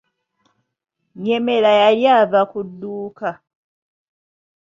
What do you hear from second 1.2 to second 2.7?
Nyemera yali ava ku